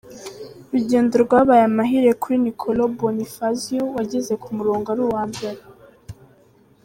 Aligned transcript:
rugendo 0.71 1.13
rwabaye 1.23 1.63
amahire 1.69 2.11
kuri 2.21 2.35
Niccolo 2.43 2.81
Bonifazio 2.99 3.81
wageze 3.95 4.33
ku 4.43 4.49
murongo 4.57 4.85
ari 4.93 5.01
uwa 5.07 5.23
mbere 5.31 5.59